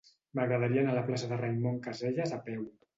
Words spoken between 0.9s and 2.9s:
a la plaça de Raimon Casellas a peu.